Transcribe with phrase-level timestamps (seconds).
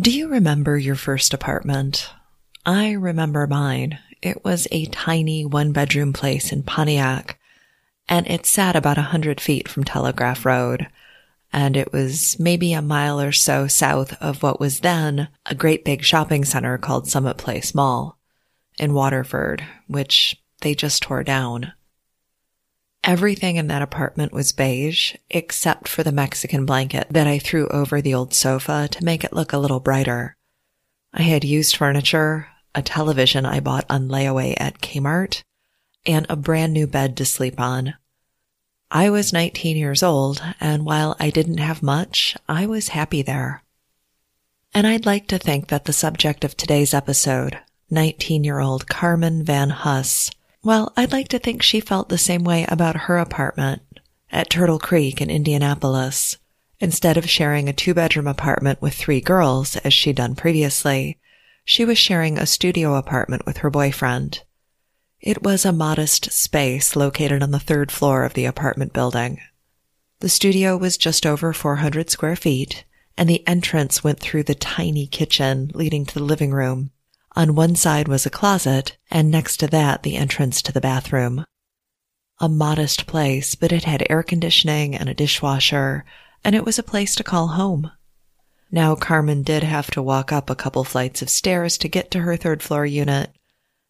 [0.00, 2.12] Do you remember your first apartment?
[2.64, 3.98] I remember mine.
[4.22, 7.36] It was a tiny one bedroom place in Pontiac,
[8.08, 10.86] and it sat about a hundred feet from Telegraph Road.
[11.52, 15.84] And it was maybe a mile or so south of what was then a great
[15.84, 18.18] big shopping center called Summit Place Mall
[18.78, 21.72] in Waterford, which they just tore down.
[23.04, 28.00] Everything in that apartment was beige, except for the Mexican blanket that I threw over
[28.00, 30.36] the old sofa to make it look a little brighter.
[31.12, 35.42] I had used furniture, a television I bought on layaway at Kmart,
[36.04, 37.94] and a brand new bed to sleep on.
[38.90, 43.62] I was 19 years old, and while I didn't have much, I was happy there.
[44.74, 47.58] And I'd like to think that the subject of today's episode,
[47.90, 50.30] 19 year old Carmen Van Huss,
[50.62, 53.82] well, I'd like to think she felt the same way about her apartment
[54.30, 56.36] at Turtle Creek in Indianapolis.
[56.80, 61.18] Instead of sharing a two bedroom apartment with three girls, as she'd done previously,
[61.64, 64.42] she was sharing a studio apartment with her boyfriend.
[65.20, 69.40] It was a modest space located on the third floor of the apartment building.
[70.20, 72.84] The studio was just over 400 square feet,
[73.16, 76.90] and the entrance went through the tiny kitchen leading to the living room.
[77.38, 81.44] On one side was a closet, and next to that, the entrance to the bathroom.
[82.40, 86.04] A modest place, but it had air conditioning and a dishwasher,
[86.42, 87.92] and it was a place to call home.
[88.72, 92.22] Now, Carmen did have to walk up a couple flights of stairs to get to
[92.22, 93.30] her third floor unit,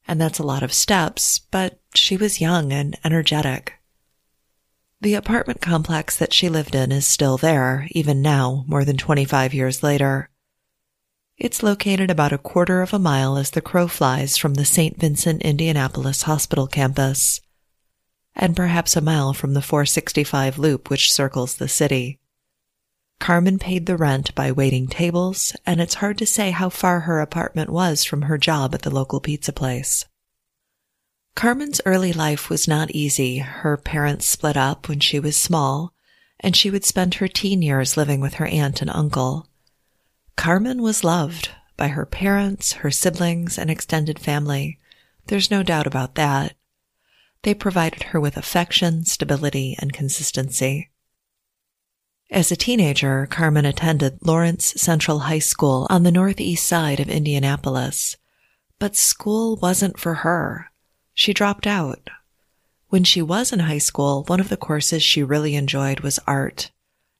[0.06, 3.72] and that's a lot of steps, but she was young and energetic.
[5.00, 9.54] The apartment complex that she lived in is still there, even now, more than 25
[9.54, 10.28] years later.
[11.38, 14.98] It's located about a quarter of a mile as the crow flies from the St.
[14.98, 17.40] Vincent Indianapolis Hospital campus,
[18.34, 22.18] and perhaps a mile from the 465 loop which circles the city.
[23.20, 27.20] Carmen paid the rent by waiting tables, and it's hard to say how far her
[27.20, 30.06] apartment was from her job at the local pizza place.
[31.36, 33.38] Carmen's early life was not easy.
[33.38, 35.94] Her parents split up when she was small,
[36.40, 39.47] and she would spend her teen years living with her aunt and uncle.
[40.38, 44.78] Carmen was loved by her parents, her siblings, and extended family.
[45.26, 46.54] There's no doubt about that.
[47.42, 50.90] They provided her with affection, stability, and consistency.
[52.30, 58.16] As a teenager, Carmen attended Lawrence Central High School on the northeast side of Indianapolis.
[58.78, 60.70] But school wasn't for her.
[61.14, 62.10] She dropped out.
[62.90, 66.70] When she was in high school, one of the courses she really enjoyed was art,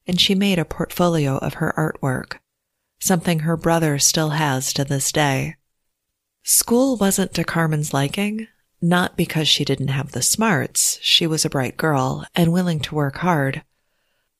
[0.07, 2.39] and she made a portfolio of her artwork
[2.99, 5.55] something her brother still has to this day.
[6.43, 8.47] School wasn't to Carmen's liking,
[8.81, 10.99] not because she didn't have the smarts.
[11.01, 13.63] She was a bright girl and willing to work hard.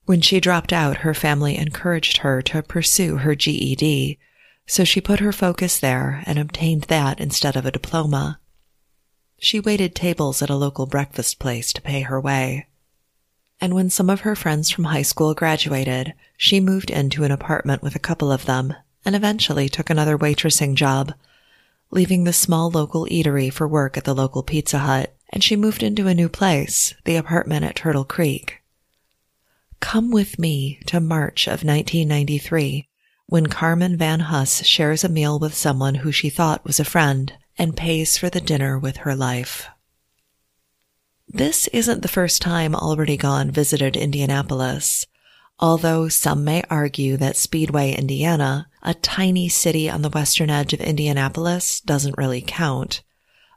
[0.06, 4.18] When she dropped out, her family encouraged her to pursue her GED,
[4.66, 8.40] so she put her focus there and obtained that instead of a diploma.
[9.40, 12.69] She waited tables at a local breakfast place to pay her way
[13.62, 17.82] and when some of her friends from high school graduated, she moved into an apartment
[17.82, 18.74] with a couple of them
[19.06, 21.14] and eventually took another waitressing job,
[21.92, 25.84] leaving the small local eatery for work at the local Pizza Hut, and she moved
[25.84, 28.62] into a new place, the apartment at Turtle Creek.
[29.80, 32.88] Come with me to March of 1993,
[33.28, 37.34] when Carmen Van Huss shares a meal with someone who she thought was a friend
[37.58, 39.68] and pays for the dinner with her life.
[41.32, 45.06] This isn't the first time Already Gone visited Indianapolis,
[45.60, 50.82] although some may argue that Speedway, Indiana, a tiny city on the western edge of
[50.82, 53.04] Indianapolis, doesn't really count.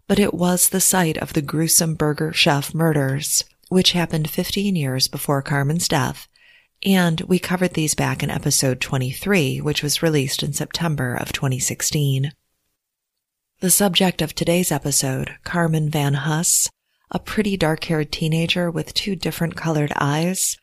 [0.07, 5.09] But it was the site of the gruesome Burger Chef murders, which happened 15 years
[5.09, 6.29] before Carmen's death,
[6.85, 12.33] and we covered these back in episode 23, which was released in September of 2016.
[13.61, 16.69] The subject of today's episode, Carmen Van Huss,
[17.13, 20.57] a pretty dark haired teenager with two different colored eyes.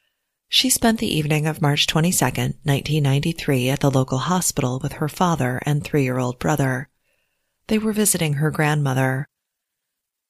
[0.48, 5.62] She spent the evening of March 22, 1993 at the local hospital with her father
[5.64, 6.90] and three year old brother.
[7.68, 9.28] They were visiting her grandmother.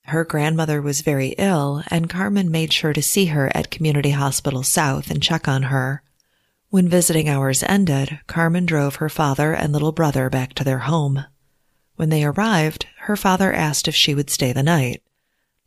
[0.03, 4.61] Her grandmother was very ill and Carmen made sure to see her at Community Hospital
[4.61, 6.03] South and check on her.
[6.69, 11.23] When visiting hours ended, Carmen drove her father and little brother back to their home.
[11.95, 15.01] When they arrived, her father asked if she would stay the night.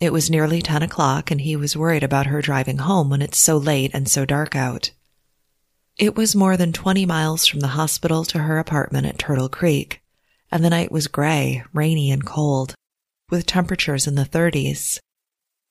[0.02, 3.38] It was nearly 10 o'clock and he was worried about her driving home when it's
[3.38, 4.90] so late and so dark out.
[5.96, 10.02] It was more than 20 miles from the hospital to her apartment at Turtle Creek,
[10.50, 12.75] and the night was gray, rainy, and cold,
[13.31, 14.99] with temperatures in the 30s.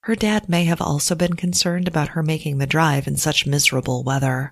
[0.03, 4.01] Her dad may have also been concerned about her making the drive in such miserable
[4.01, 4.49] weather.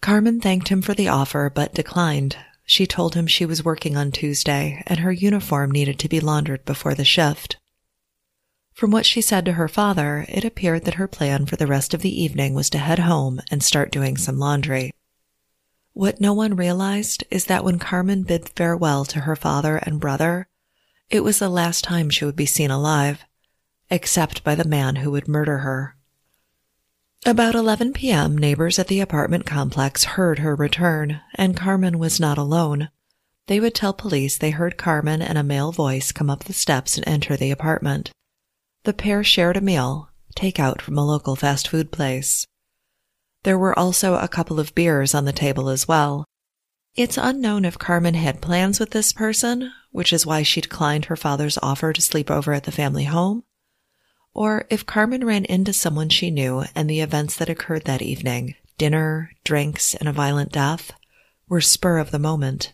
[0.00, 2.36] Carmen thanked him for the offer but declined.
[2.64, 6.64] She told him she was working on Tuesday and her uniform needed to be laundered
[6.64, 7.56] before the shift.
[8.80, 11.92] From what she said to her father, it appeared that her plan for the rest
[11.92, 14.94] of the evening was to head home and start doing some laundry.
[15.92, 20.48] What no one realized is that when Carmen bid farewell to her father and brother,
[21.10, 23.26] it was the last time she would be seen alive,
[23.90, 25.94] except by the man who would murder her.
[27.26, 32.38] About 11 p.m., neighbors at the apartment complex heard her return, and Carmen was not
[32.38, 32.88] alone.
[33.46, 36.96] They would tell police they heard Carmen and a male voice come up the steps
[36.96, 38.10] and enter the apartment.
[38.84, 42.46] The pair shared a meal, takeout from a local fast food place.
[43.42, 46.24] There were also a couple of beers on the table as well.
[46.94, 51.16] It's unknown if Carmen had plans with this person, which is why she declined her
[51.16, 53.44] father's offer to sleep over at the family home,
[54.32, 58.54] or if Carmen ran into someone she knew and the events that occurred that evening
[58.78, 60.92] dinner, drinks, and a violent death
[61.48, 62.72] were spur of the moment.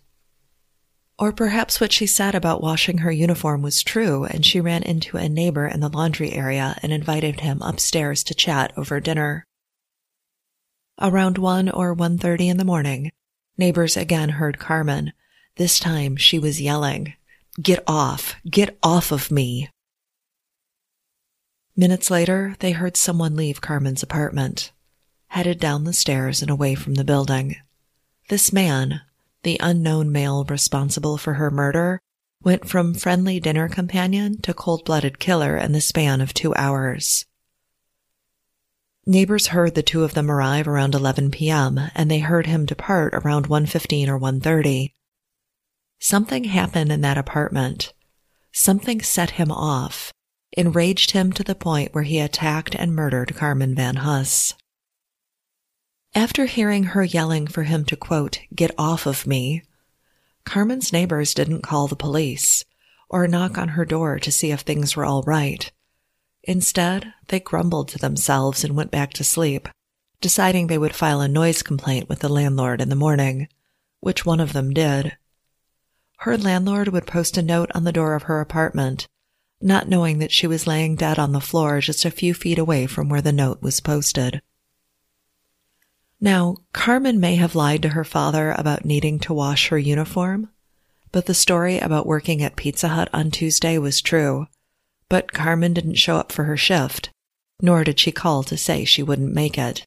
[1.18, 5.16] Or perhaps what she said about washing her uniform was true and she ran into
[5.16, 9.46] a neighbor in the laundry area and invited him upstairs to chat over dinner.
[11.00, 13.12] Around 1 or 1:30 in the morning,
[13.56, 15.14] neighbors again heard Carmen.
[15.56, 17.14] This time she was yelling,
[17.62, 18.34] "Get off!
[18.50, 19.70] Get off of me!"
[21.74, 24.70] Minutes later, they heard someone leave Carmen's apartment,
[25.28, 27.56] headed down the stairs and away from the building.
[28.28, 29.00] This man,
[29.46, 32.00] the unknown male responsible for her murder,
[32.42, 37.24] went from friendly dinner companion to cold-blooded killer in the span of two hours.
[39.06, 41.80] Neighbors heard the two of them arrive around 11 p.m.
[41.94, 44.94] and they heard him depart around 1:15 or 1:30.
[46.00, 47.92] Something happened in that apartment.
[48.50, 50.12] Something set him off
[50.56, 54.54] enraged him to the point where he attacked and murdered Carmen Van Huss.
[56.16, 59.64] After hearing her yelling for him to, quote, get off of me,
[60.44, 62.64] Carmen's neighbors didn't call the police
[63.10, 65.70] or knock on her door to see if things were all right.
[66.42, 69.68] Instead, they grumbled to themselves and went back to sleep,
[70.22, 73.46] deciding they would file a noise complaint with the landlord in the morning,
[74.00, 75.18] which one of them did.
[76.20, 79.06] Her landlord would post a note on the door of her apartment
[79.60, 82.86] not knowing that she was laying dead on the floor just a few feet away
[82.86, 84.40] from where the note was posted.
[86.20, 90.50] Now, Carmen may have lied to her father about needing to wash her uniform,
[91.12, 94.46] but the story about working at Pizza Hut on Tuesday was true.
[95.08, 97.10] But Carmen didn't show up for her shift,
[97.60, 99.86] nor did she call to say she wouldn't make it.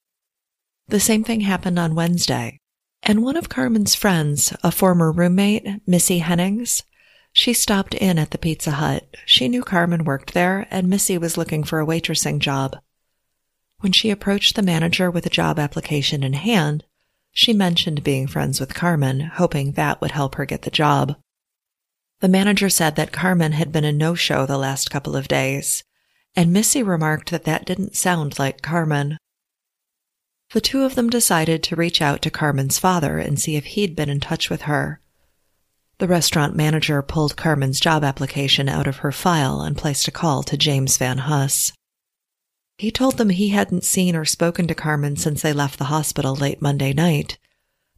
[0.87, 2.59] The same thing happened on Wednesday,
[3.03, 6.83] and one of Carmen's friends, a former roommate, Missy Hennings,
[7.33, 9.15] she stopped in at the Pizza Hut.
[9.25, 12.77] She knew Carmen worked there, and Missy was looking for a waitressing job.
[13.79, 16.83] When she approached the manager with a job application in hand,
[17.31, 21.15] she mentioned being friends with Carmen, hoping that would help her get the job.
[22.19, 25.83] The manager said that Carmen had been a no-show the last couple of days,
[26.35, 29.17] and Missy remarked that that didn't sound like Carmen.
[30.51, 33.95] The two of them decided to reach out to Carmen's father and see if he'd
[33.95, 34.99] been in touch with her.
[35.99, 40.43] The restaurant manager pulled Carmen's job application out of her file and placed a call
[40.43, 41.71] to James Van Huss.
[42.79, 46.33] He told them he hadn't seen or spoken to Carmen since they left the hospital
[46.33, 47.37] late Monday night,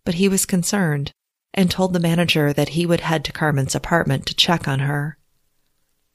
[0.03, 1.13] but he was concerned
[1.53, 5.19] and told the manager that he would head to Carmen's apartment to check on her.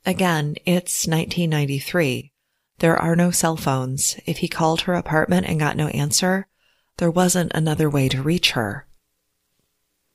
[0.04, 2.32] Again, it's 1993.
[2.78, 4.18] There are no cell phones.
[4.26, 6.48] If he called her apartment and got no answer,
[6.96, 8.88] there wasn't another way to reach her.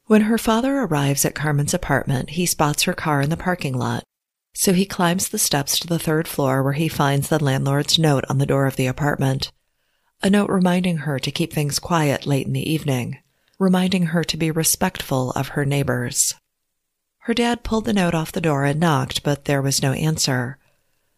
[0.08, 4.04] When her father arrives at Carmen's apartment, he spots her car in the parking lot.
[4.54, 8.26] So he climbs the steps to the third floor where he finds the landlord's note
[8.30, 9.52] on the door of the apartment.
[10.22, 13.18] A note reminding her to keep things quiet late in the evening,
[13.60, 16.36] reminding her to be respectful of her neighbors.
[17.20, 20.58] Her dad pulled the note off the door and knocked, but there was no answer.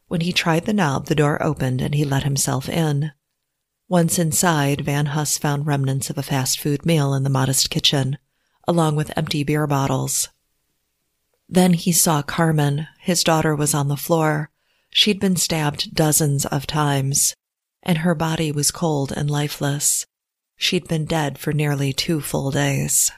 [0.07, 3.11] When he tried the knob, the door opened and he let himself in.
[3.89, 8.17] Once inside, Van Huss found remnants of a fast food meal in the modest kitchen
[8.67, 10.29] along with empty beer bottles.
[11.49, 12.87] Then he saw Carmen.
[12.99, 14.49] His daughter was on the floor.
[14.89, 17.35] She'd been stabbed dozens of times,
[17.81, 20.05] and her body was cold and lifeless.
[20.55, 23.11] She'd been dead for nearly two full days.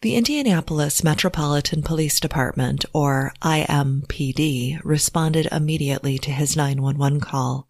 [0.00, 7.68] The Indianapolis Metropolitan Police Department, or IMPD, responded immediately to his 911 call.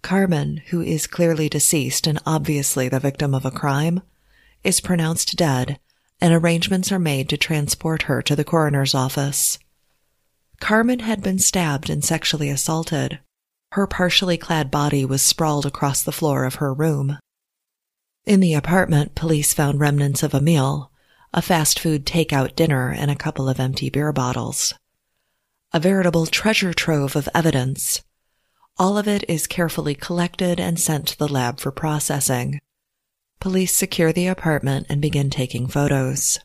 [0.00, 4.02] Carmen, who is clearly deceased and obviously the victim of a crime,
[4.62, 5.80] is pronounced dead
[6.20, 9.58] and arrangements are made to transport her to the coroner's office.
[10.60, 13.20] Carmen had been stabbed and sexually assaulted.
[13.72, 17.18] Her partially clad body was sprawled across the floor of her room.
[18.24, 20.90] In the apartment, police found remnants of a meal,
[21.32, 24.74] a fast food takeout dinner, and a couple of empty beer bottles.
[25.72, 28.02] A veritable treasure trove of evidence.
[28.78, 32.60] All of it is carefully collected and sent to the lab for processing.
[33.40, 36.40] Police secure the apartment and begin taking photos.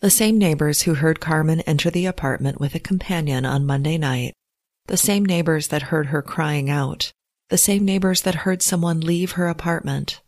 [0.00, 4.34] The same neighbors who heard Carmen enter the apartment with a companion on Monday night,
[4.86, 7.12] the same neighbors that heard her crying out,
[7.48, 10.20] the same neighbors that heard someone leave her apartment,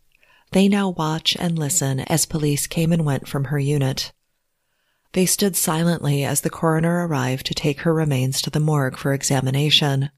[0.53, 4.13] they now watch and listen as police came and went from her unit.
[5.13, 9.13] They stood silently as the coroner arrived to take her remains to the morgue for
[9.13, 10.11] examination.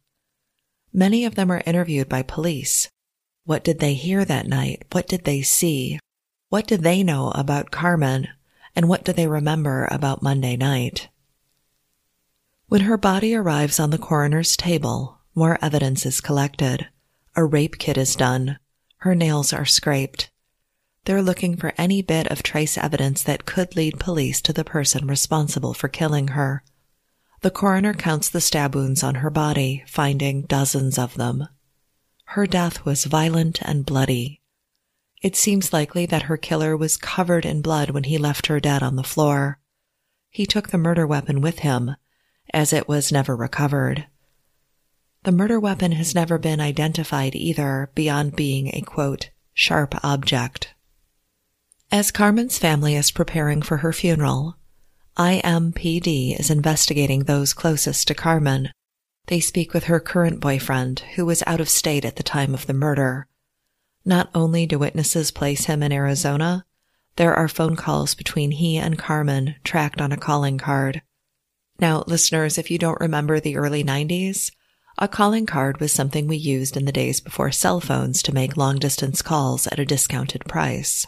[0.93, 2.89] Many of them are interviewed by police.
[3.45, 4.85] What did they hear that night?
[4.93, 5.99] What did they see?
[6.49, 8.29] What did they know about Carmen?
[8.77, 11.09] And what do they remember about Monday night?
[12.69, 16.89] When her body arrives on the coroner's table, more evidence is collected.
[17.35, 18.59] A rape kit is done.
[18.99, 20.31] Her nails are scraped.
[21.05, 25.07] They're looking for any bit of trace evidence that could lead police to the person
[25.07, 26.63] responsible for killing her.
[27.41, 31.49] The coroner counts the stab wounds on her body, finding dozens of them.
[32.35, 34.41] Her death was violent and bloody.
[35.21, 38.85] It seems likely that her killer was covered in blood when he left her dead
[38.85, 39.59] on the floor.
[40.29, 41.97] He took the murder weapon with him,
[42.55, 44.07] as it was never recovered.
[45.25, 50.73] The murder weapon has never been identified either beyond being a quote, sharp object.
[51.91, 54.57] As Carmen's family is preparing for her funeral,
[55.17, 58.71] IMPD is investigating those closest to Carmen.
[59.31, 62.67] They speak with her current boyfriend, who was out of state at the time of
[62.67, 63.29] the murder.
[64.05, 66.67] Not only do witnesses place him in Arizona,
[67.15, 71.03] there are phone calls between he and Carmen tracked on a calling card.
[71.79, 74.51] Now, listeners, if you don't remember the early 90s,
[74.99, 78.57] a calling card was something we used in the days before cell phones to make
[78.57, 81.07] long distance calls at a discounted price.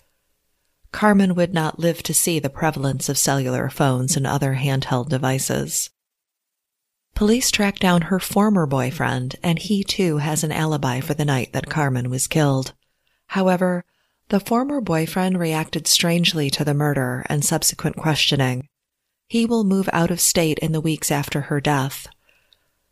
[0.93, 5.91] Carmen would not live to see the prevalence of cellular phones and other handheld devices.
[7.15, 11.53] Police track down her former boyfriend, and he too has an alibi for the night
[11.53, 12.73] that Carmen was killed.
[13.29, 13.85] However,
[14.29, 18.69] the former boyfriend reacted strangely to the murder and subsequent questioning.
[19.29, 22.07] He will move out of state in the weeks after her death.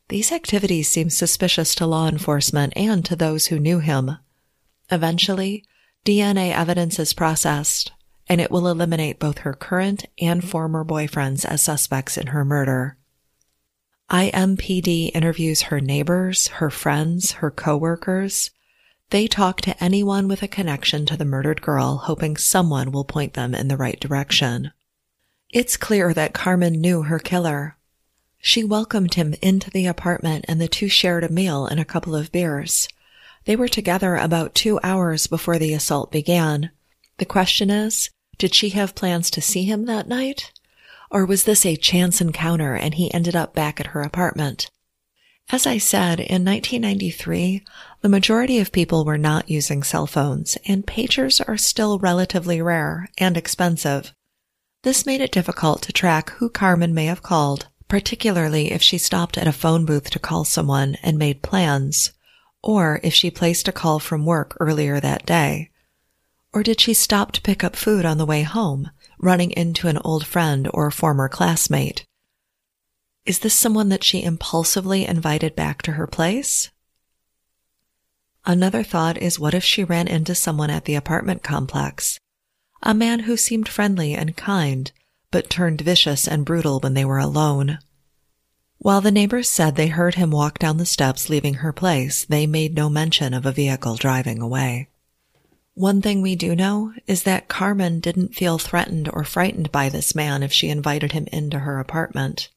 [0.08, 4.16] These activities seem suspicious to law enforcement and to those who knew him.
[4.90, 5.64] Eventually,
[6.04, 7.92] DNA evidence is processed,
[8.28, 12.96] and it will eliminate both her current and former boyfriends as suspects in her murder.
[14.10, 18.50] IMPD interviews her neighbors, her friends, her coworkers.
[19.10, 23.34] They talk to anyone with a connection to the murdered girl, hoping someone will point
[23.34, 24.72] them in the right direction.
[25.50, 27.76] It's clear that Carmen knew her killer.
[28.40, 32.16] She welcomed him into the apartment and the two shared a meal and a couple
[32.16, 32.88] of beers.
[33.44, 36.70] They were together about two hours before the assault began.
[37.18, 40.52] The question is, did she have plans to see him that night?
[41.10, 44.70] Or was this a chance encounter and he ended up back at her apartment?
[45.52, 47.64] As I said, in 1993,
[48.02, 53.08] the majority of people were not using cell phones, and pagers are still relatively rare
[53.18, 54.14] and expensive.
[54.82, 59.36] This made it difficult to track who Carmen may have called, particularly if she stopped
[59.36, 62.12] at a phone booth to call someone and made plans,
[62.62, 65.70] or if she placed a call from work earlier that day.
[66.52, 69.98] Or did she stop to pick up food on the way home, running into an
[69.98, 72.04] old friend or a former classmate?
[73.26, 76.70] Is this someone that she impulsively invited back to her place?
[78.46, 82.18] Another thought is what if she ran into someone at the apartment complex?
[82.82, 84.90] A man who seemed friendly and kind,
[85.30, 87.78] but turned vicious and brutal when they were alone.
[88.78, 92.46] While the neighbors said they heard him walk down the steps leaving her place, they
[92.46, 94.88] made no mention of a vehicle driving away.
[95.74, 100.14] One thing we do know is that Carmen didn't feel threatened or frightened by this
[100.14, 102.50] man if she invited him into her apartment.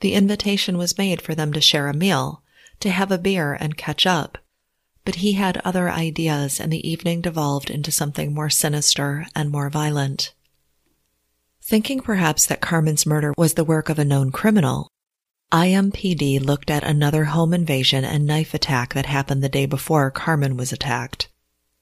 [0.00, 2.42] The invitation was made for them to share a meal,
[2.80, 4.38] to have a beer and catch up,
[5.04, 9.70] but he had other ideas and the evening devolved into something more sinister and more
[9.70, 10.34] violent.
[11.62, 14.88] Thinking perhaps that Carmen's murder was the work of a known criminal,
[15.50, 20.56] IMPD looked at another home invasion and knife attack that happened the day before Carmen
[20.56, 21.28] was attacked.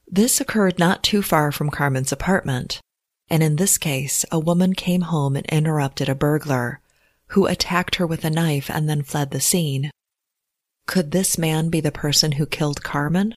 [0.09, 2.81] This occurred not too far from Carmen's apartment,
[3.29, 6.81] and in this case, a woman came home and interrupted a burglar,
[7.29, 9.91] who attacked her with a knife and then fled the scene.
[10.87, 13.35] Could this man be the person who killed Carmen?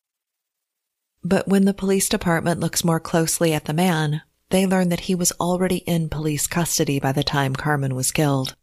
[1.24, 5.16] But when the police department looks more closely at the man, they learn that he
[5.16, 8.56] was already in police custody by the time Carmen was killed.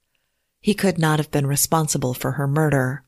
[0.61, 3.05] He could not have been responsible for her murder.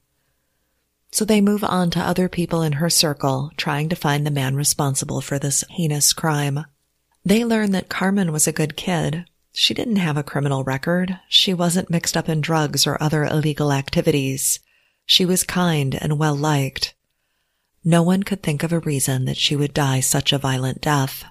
[1.11, 4.57] So they move on to other people in her circle, trying to find the man
[4.57, 6.65] responsible for this heinous crime.
[7.25, 9.25] They learn that Carmen was a good kid.
[9.53, 11.19] She didn't have a criminal record.
[11.29, 14.61] She wasn't mixed up in drugs or other illegal activities.
[15.07, 16.95] She was kind and well liked.
[17.85, 21.25] No one could think of a reason that she would die such a violent death.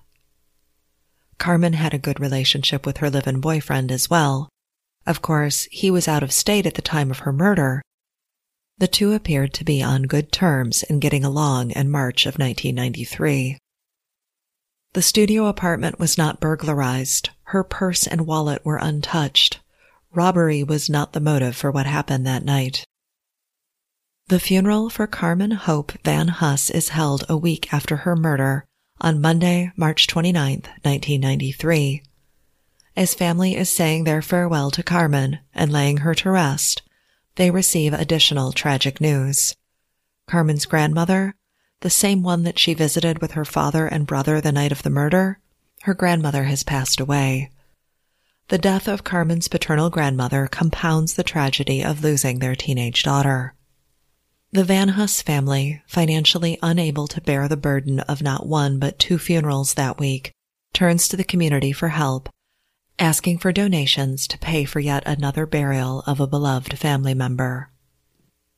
[1.37, 4.49] Carmen had a good relationship with her live-in boyfriend as well.
[5.05, 7.81] Of course, he was out of state at the time of her murder.
[8.79, 13.57] The two appeared to be on good terms and getting along in March of 1993.
[14.93, 17.31] The studio apartment was not burglarized.
[17.45, 19.59] Her purse and wallet were untouched.
[20.13, 22.85] Robbery was not the motive for what happened that night.
[24.27, 28.65] The funeral for Carmen Hope Van Huss is held a week after her murder
[29.01, 32.03] on Monday, March 29, 1993.
[32.95, 36.81] As family is saying their farewell to Carmen and laying her to rest,
[37.37, 39.55] they receive additional tragic news.
[40.27, 41.35] Carmen's grandmother,
[41.81, 44.89] the same one that she visited with her father and brother the night of the
[44.89, 45.39] murder,
[45.83, 47.49] her grandmother has passed away.
[48.49, 53.53] The death of Carmen's paternal grandmother compounds the tragedy of losing their teenage daughter.
[54.51, 59.19] The Van Huss family, financially unable to bear the burden of not one but two
[59.19, 60.31] funerals that week,
[60.73, 62.29] turns to the community for help,
[62.99, 67.69] asking for donations to pay for yet another burial of a beloved family member.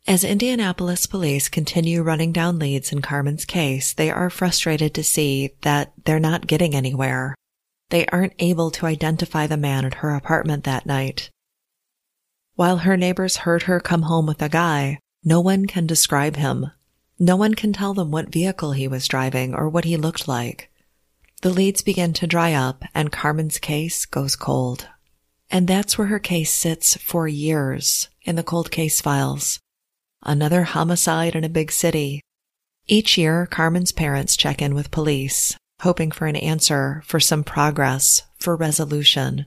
[0.07, 5.51] As Indianapolis police continue running down leads in Carmen's case, they are frustrated to see
[5.61, 7.35] that they're not getting anywhere.
[7.89, 11.29] They aren't able to identify the man at her apartment that night.
[12.55, 16.71] While her neighbors heard her come home with a guy, no one can describe him.
[17.19, 20.68] No one can tell them what vehicle he was driving or what he looked like.
[21.41, 24.87] The leads begin to dry up and Carmen's case goes cold.
[25.49, 29.59] And that's where her case sits for years in the cold case files.
[30.21, 32.21] Another homicide in a big city.
[32.87, 38.23] Each year, Carmen's parents check in with police, hoping for an answer, for some progress,
[38.37, 39.45] for resolution.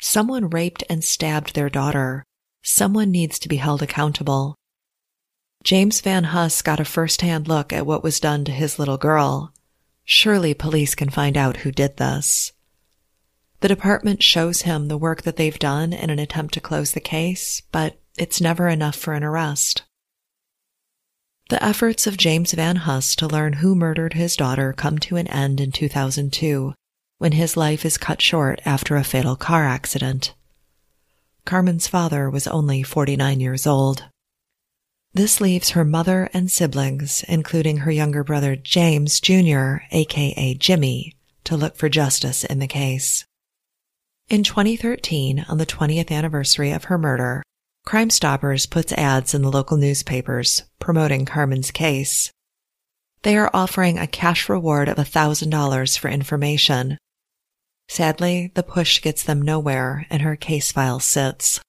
[0.00, 2.24] Someone raped and stabbed their daughter,
[2.68, 4.56] Someone needs to be held accountable.
[5.62, 9.54] James Van Huss got a first-hand look at what was done to his little girl.
[10.08, 12.52] Surely police can find out who did this.
[13.60, 17.00] The department shows him the work that they've done in an attempt to close the
[17.00, 19.82] case, but it's never enough for an arrest.
[21.48, 25.26] The efforts of James Van Huss to learn who murdered his daughter come to an
[25.26, 26.74] end in 2002,
[27.18, 30.34] when his life is cut short after a fatal car accident.
[31.44, 34.04] Carmen's father was only 49 years old.
[35.16, 41.56] This leaves her mother and siblings, including her younger brother James Jr., aka Jimmy, to
[41.56, 43.24] look for justice in the case.
[44.28, 47.42] In 2013, on the 20th anniversary of her murder,
[47.86, 52.30] Crime Stoppers puts ads in the local newspapers promoting Carmen's case.
[53.22, 56.98] They are offering a cash reward of $1,000 for information,
[57.88, 61.60] Sadly, the push gets them nowhere and her case file sits.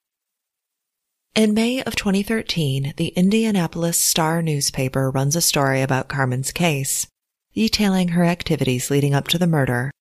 [1.38, 7.06] In May of 2013, the Indianapolis Star newspaper runs a story about Carmen's case,
[7.54, 9.92] detailing her activities leading up to the murder,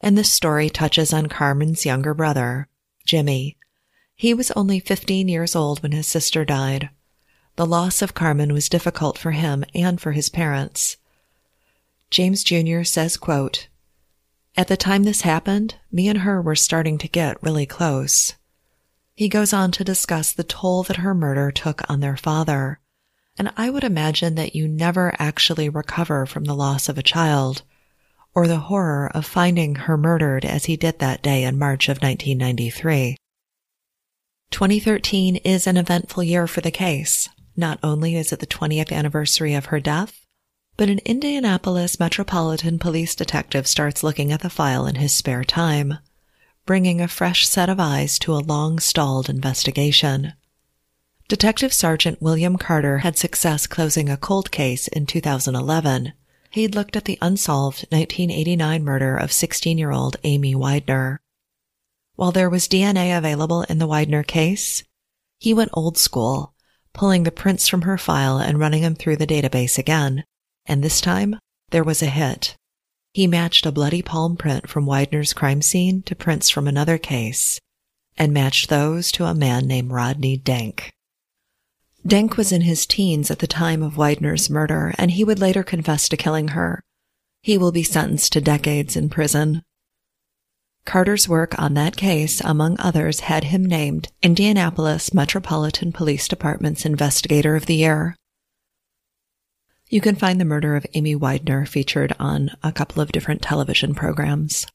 [0.00, 2.68] and this story touches on Carmen's younger brother,
[3.04, 3.56] Jimmy.
[4.14, 6.90] He was only 15 years old when his sister died.
[7.56, 10.96] The loss of Carmen was difficult for him and for his parents.
[12.08, 12.84] James Jr.
[12.84, 13.66] says, quote,
[14.56, 18.34] at the time this happened, me and her were starting to get really close.
[19.14, 22.80] He goes on to discuss the toll that her murder took on their father.
[23.38, 27.62] And I would imagine that you never actually recover from the loss of a child
[28.34, 31.98] or the horror of finding her murdered as he did that day in March of
[31.98, 33.16] 1993.
[34.50, 37.28] 2013 is an eventful year for the case.
[37.56, 40.26] Not only is it the 20th anniversary of her death,
[40.76, 45.98] but an Indianapolis Metropolitan Police detective starts looking at the file in his spare time,
[46.66, 50.32] bringing a fresh set of eyes to a long stalled investigation.
[51.28, 56.12] Detective Sergeant William Carter had success closing a cold case in 2011.
[56.50, 61.18] He'd looked at the unsolved 1989 murder of 16 year old Amy Weidner.
[62.16, 64.84] While there was DNA available in the Weidner case,
[65.38, 66.54] he went old school,
[66.92, 70.24] pulling the prints from her file and running them through the database again
[70.66, 71.38] and this time
[71.70, 72.56] there was a hit.
[73.14, 77.60] He matched a bloody palm print from Weidner's crime scene to prints from another case
[78.18, 80.92] and matched those to a man named Rodney Denk.
[82.04, 85.62] Denk was in his teens at the time of Weidner's murder, and he would later
[85.62, 86.82] confess to killing her.
[87.40, 89.62] He will be sentenced to decades in prison.
[90.84, 97.54] Carter's work on that case, among others, had him named Indianapolis Metropolitan Police Department's Investigator
[97.54, 98.16] of the Year.
[99.94, 103.94] You can find the murder of Amy Weidner featured on a couple of different television
[103.94, 104.66] programs.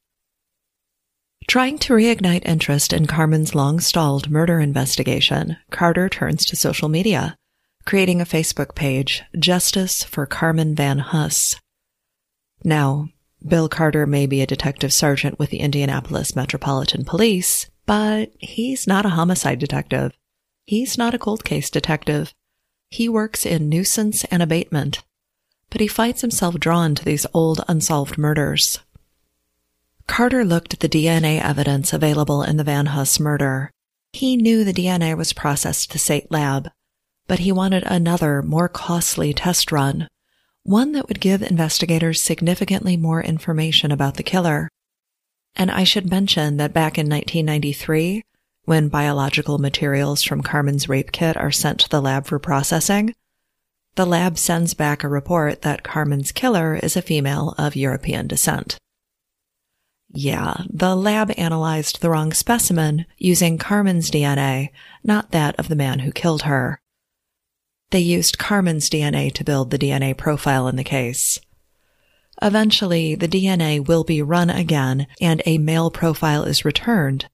[1.45, 7.35] Trying to reignite interest in Carmen's long stalled murder investigation, Carter turns to social media,
[7.85, 11.57] creating a Facebook page, Justice for Carmen Van Huss.
[12.63, 13.09] Now,
[13.45, 19.05] Bill Carter may be a detective sergeant with the Indianapolis Metropolitan Police, but he's not
[19.05, 20.13] a homicide detective.
[20.65, 22.33] He's not a cold case detective.
[22.89, 25.03] He works in nuisance and abatement,
[25.69, 28.79] but he finds himself drawn to these old unsolved murders.
[30.07, 33.71] Carter looked at the DNA evidence available in the Van Huss murder.
[34.11, 36.71] He knew the DNA was processed to Sate Lab,
[37.27, 40.07] but he wanted another, more costly test run,
[40.63, 44.67] one that would give investigators significantly more information about the killer.
[45.55, 48.23] And I should mention that back in 1993,
[48.65, 53.13] when biological materials from Carmen's rape kit are sent to the lab for processing,
[53.95, 58.77] the lab sends back a report that Carmen's killer is a female of European descent.
[60.11, 64.69] Yeah, the lab analyzed the wrong specimen using Carmen's DNA,
[65.03, 66.81] not that of the man who killed her.
[67.91, 71.39] They used Carmen's DNA to build the DNA profile in the case.
[72.41, 77.29] Eventually, the DNA will be run again and a male profile is returned,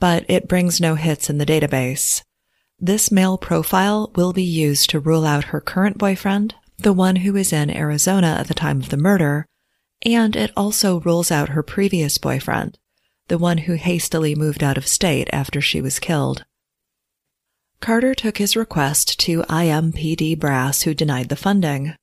[0.00, 2.22] but it brings no hits in the database.
[2.80, 7.32] This male profile will be used to rule out her current boyfriend, the one who
[7.32, 9.46] was in Arizona at the time of the murder,
[10.06, 12.78] and it also rules out her previous boyfriend,
[13.26, 16.44] the one who hastily moved out of state after she was killed.
[17.80, 21.94] Carter took his request to IMPD brass who denied the funding.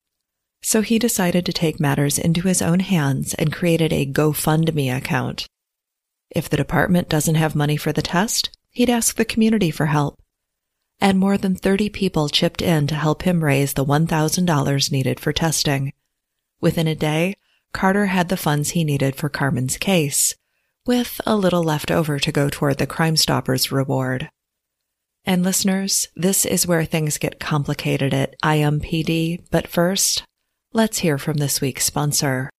[0.62, 5.48] So he decided to take matters into his own hands and created a GoFundMe account.
[6.32, 10.20] If the department doesn't have money for the test, he'd ask the community for help.
[11.00, 15.34] And more than 30 people chipped in to help him raise the $1,000 needed for
[15.34, 15.94] testing.
[16.62, 17.36] Within a day,
[17.74, 20.36] Carter had the funds he needed for Carmen's case,
[20.86, 24.30] with a little left over to go toward the Crime Stoppers reward.
[25.26, 30.24] And listeners, this is where things get complicated at IMPD, but first,
[30.72, 32.50] let's hear from this week's sponsor.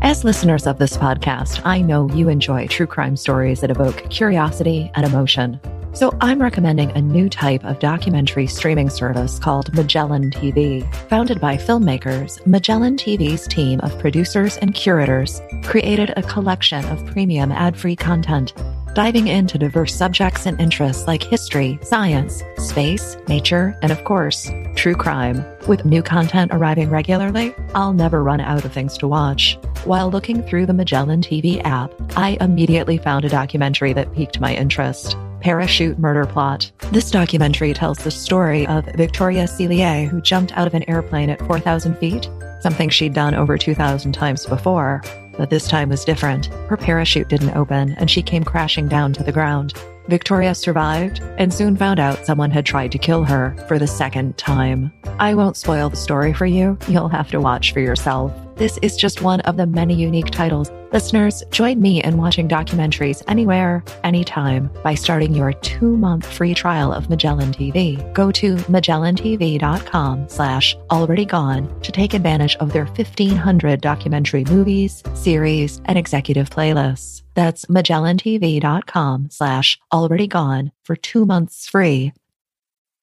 [0.00, 4.90] As listeners of this podcast, I know you enjoy true crime stories that evoke curiosity
[4.94, 5.60] and emotion.
[5.94, 10.90] So I'm recommending a new type of documentary streaming service called Magellan TV.
[11.08, 17.52] Founded by filmmakers, Magellan TV's team of producers and curators created a collection of premium
[17.52, 18.54] ad-free content
[18.94, 24.94] diving into diverse subjects and interests like history, science, space, nature, and of course, true
[24.94, 25.44] crime.
[25.66, 29.58] With new content arriving regularly, I'll never run out of things to watch.
[29.84, 34.54] While looking through the Magellan TV app, I immediately found a documentary that piqued my
[34.54, 35.16] interest.
[35.42, 36.70] Parachute Murder Plot.
[36.92, 41.44] This documentary tells the story of Victoria Cilliers, who jumped out of an airplane at
[41.46, 45.02] 4,000 feet, something she'd done over 2,000 times before.
[45.36, 46.46] But this time was different.
[46.68, 49.74] Her parachute didn't open, and she came crashing down to the ground.
[50.08, 54.36] Victoria survived and soon found out someone had tried to kill her for the second
[54.38, 54.92] time.
[55.18, 56.78] I won't spoil the story for you.
[56.88, 58.32] You'll have to watch for yourself.
[58.56, 60.70] This is just one of the many unique titles.
[60.92, 67.08] Listeners, join me in watching documentaries anywhere, anytime by starting your two-month free trial of
[67.08, 68.12] Magellan TV.
[68.12, 75.80] Go to magellantv.com slash already gone to take advantage of their 1500 documentary movies, series,
[75.86, 77.21] and executive playlists.
[77.34, 82.12] That's magellantv.com slash already gone for two months free.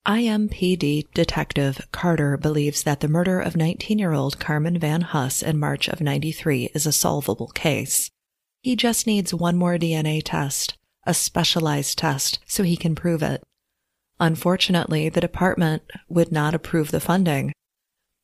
[0.08, 5.60] IMPD Detective Carter believes that the murder of 19 year old Carmen Van Huss in
[5.60, 8.10] March of 93 is a solvable case.
[8.62, 13.44] He just needs one more DNA test, a specialized test, so he can prove it.
[14.20, 17.54] Unfortunately, the department would not approve the funding.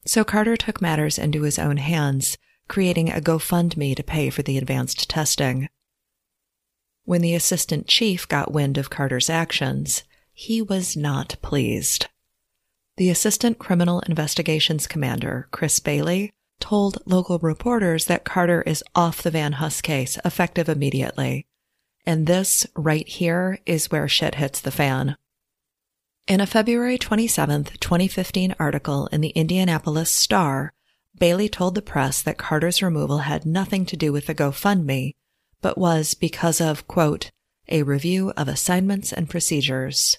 [0.05, 2.37] So Carter took matters into his own hands,
[2.67, 5.69] creating a GoFundMe to pay for the advanced testing.
[7.05, 12.07] When the assistant chief got wind of Carter's actions, he was not pleased.
[12.97, 19.29] The Assistant Criminal Investigations Commander, Chris Bailey, told local reporters that Carter is off the
[19.29, 21.45] Van Huss case effective immediately.
[22.07, 25.15] And this right here is where shit hits the fan.
[26.27, 30.73] In a February 27, 2015 article in the Indianapolis Star,
[31.15, 35.13] Bailey told the press that Carter's removal had nothing to do with the GoFundMe,
[35.61, 37.31] but was because of, quote,
[37.67, 40.17] a review of assignments and procedures.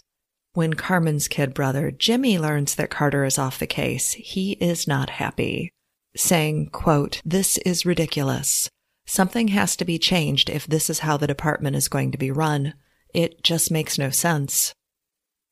[0.53, 5.11] When Carmen's kid brother Jimmy learns that Carter is off the case, he is not
[5.11, 5.70] happy,
[6.16, 8.70] saying, quote, This is ridiculous.
[9.07, 12.31] Something has to be changed if this is how the department is going to be
[12.31, 12.75] run.
[13.14, 14.75] It just makes no sense.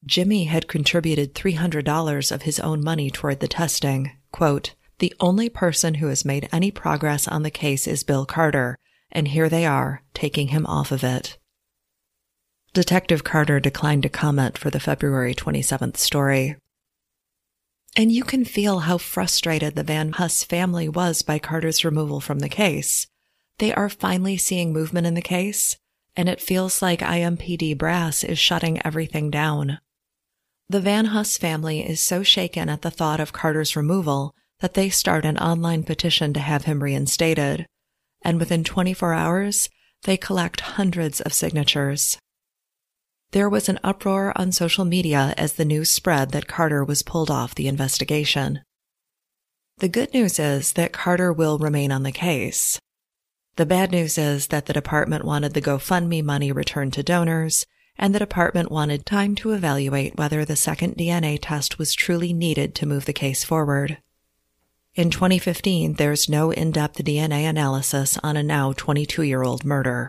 [0.04, 4.10] Jimmy had contributed $300 of his own money toward the testing.
[4.32, 8.76] Quote, The only person who has made any progress on the case is Bill Carter,
[9.14, 11.38] and here they are, taking him off of it.
[12.72, 16.57] Detective Carter declined to comment for the February 27th story.
[17.96, 22.40] And you can feel how frustrated the Van Huss family was by Carter's removal from
[22.40, 23.07] the case.
[23.59, 25.77] They are finally seeing movement in the case,
[26.16, 29.79] and it feels like IMPD brass is shutting everything down.
[30.68, 34.88] The Van Huss family is so shaken at the thought of Carter's removal that they
[34.88, 37.68] start an online petition to have him reinstated,
[38.24, 39.68] and within 24 hours,
[40.02, 42.18] they collect hundreds of signatures.
[43.32, 47.30] There was an uproar on social media as the news spread that Carter was pulled
[47.30, 48.62] off the investigation.
[49.78, 52.78] The good news is that Carter will remain on the case.
[53.56, 58.14] The bad news is that the department wanted the GoFundMe money returned to donors, and
[58.14, 62.87] the department wanted time to evaluate whether the second DNA test was truly needed to
[62.87, 63.98] move the case forward.
[64.96, 70.09] In 2015, there's no in depth DNA analysis on a now 22 year old murder.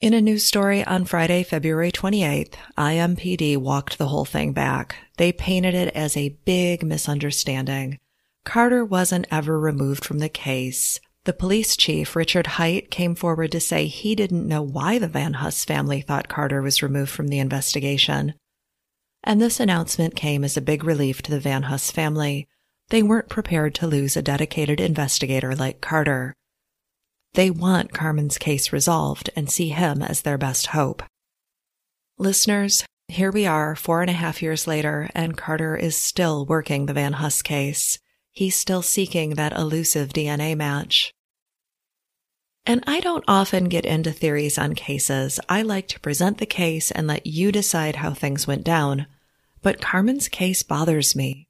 [0.00, 4.96] In a news story on Friday, February 28th, IMPD walked the whole thing back.
[5.18, 7.98] They painted it as a big misunderstanding.
[8.44, 10.98] Carter wasn't ever removed from the case.
[11.24, 15.34] The police chief, Richard Hite, came forward to say he didn't know why the Van
[15.34, 18.32] Huss family thought Carter was removed from the investigation.
[19.22, 22.48] And this announcement came as a big relief to the Van Huss family.
[22.92, 26.34] They weren't prepared to lose a dedicated investigator like Carter.
[27.32, 31.02] They want Carmen's case resolved and see him as their best hope.
[32.18, 36.84] Listeners, here we are four and a half years later, and Carter is still working
[36.84, 37.98] the Van Huss case.
[38.30, 41.14] He's still seeking that elusive DNA match.
[42.66, 45.40] And I don't often get into theories on cases.
[45.48, 49.06] I like to present the case and let you decide how things went down.
[49.62, 51.48] But Carmen's case bothers me.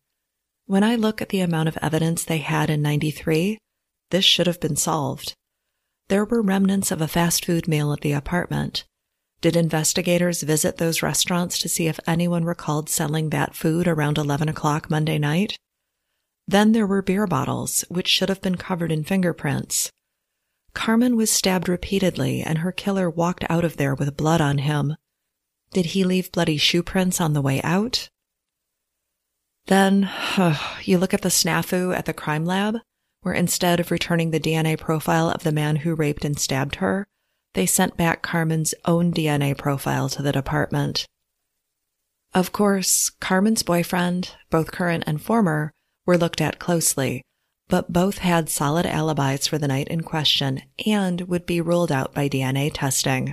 [0.66, 3.58] When I look at the amount of evidence they had in 93,
[4.10, 5.34] this should have been solved.
[6.08, 8.84] There were remnants of a fast food meal at the apartment.
[9.40, 14.48] Did investigators visit those restaurants to see if anyone recalled selling that food around 11
[14.48, 15.58] o'clock Monday night?
[16.46, 19.90] Then there were beer bottles, which should have been covered in fingerprints.
[20.74, 24.96] Carmen was stabbed repeatedly, and her killer walked out of there with blood on him.
[25.72, 28.10] Did he leave bloody shoe prints on the way out?
[29.66, 30.10] Then,
[30.82, 32.76] you look at the snafu at the crime lab
[33.22, 37.06] where instead of returning the DNA profile of the man who raped and stabbed her,
[37.54, 41.06] they sent back Carmen's own DNA profile to the department.
[42.34, 45.70] Of course, Carmen's boyfriend, both current and former,
[46.04, 47.22] were looked at closely,
[47.68, 52.12] but both had solid alibis for the night in question and would be ruled out
[52.12, 53.32] by DNA testing.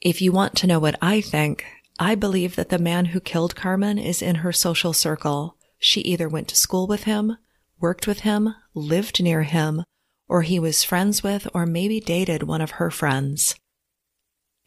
[0.00, 1.64] If you want to know what I think,
[1.98, 5.56] I believe that the man who killed Carmen is in her social circle.
[5.78, 7.36] She either went to school with him,
[7.80, 9.84] worked with him, lived near him,
[10.28, 13.56] or he was friends with or maybe dated one of her friends.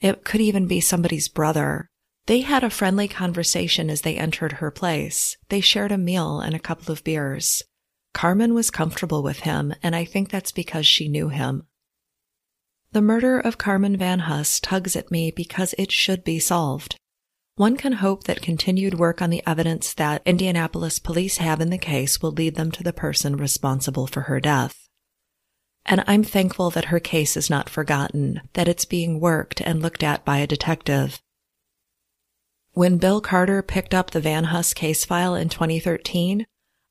[0.01, 1.87] It could even be somebody's brother.
[2.25, 5.37] They had a friendly conversation as they entered her place.
[5.49, 7.63] They shared a meal and a couple of beers.
[8.13, 11.63] Carmen was comfortable with him, and I think that's because she knew him.
[12.91, 16.97] The murder of Carmen Van Huss tugs at me because it should be solved.
[17.61, 21.77] One can hope that continued work on the evidence that Indianapolis police have in the
[21.77, 24.89] case will lead them to the person responsible for her death.
[25.85, 30.01] And I'm thankful that her case is not forgotten, that it's being worked and looked
[30.01, 31.21] at by a detective.
[32.71, 36.47] When Bill Carter picked up the Van Huss case file in 2013,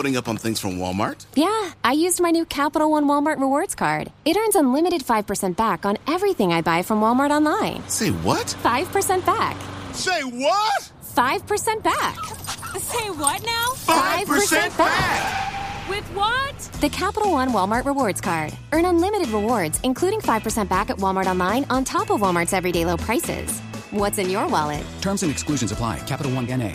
[0.05, 1.25] Loading up on things from Walmart.
[1.35, 4.11] Yeah, I used my new Capital One Walmart Rewards card.
[4.23, 7.81] It earns unlimited 5% back on everything I buy from Walmart online.
[7.89, 8.45] Say what?
[8.61, 9.57] 5% back.
[9.93, 10.91] Say what?
[11.15, 12.15] 5% back.
[12.77, 13.67] Say what now?
[13.87, 15.89] 5% back!
[15.89, 16.55] With what?
[16.81, 18.53] The Capital One Walmart Rewards card.
[18.73, 22.97] Earn unlimited rewards, including 5% back at Walmart online on top of Walmart's everyday low
[22.97, 23.59] prices.
[23.89, 24.83] What's in your wallet?
[25.01, 25.97] Terms and exclusions apply.
[26.01, 26.73] Capital One NA.